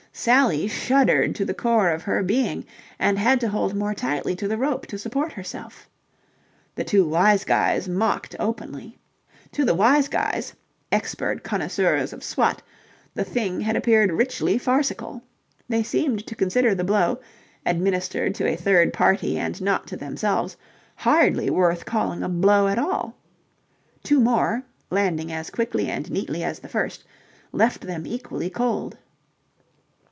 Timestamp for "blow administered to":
16.83-18.45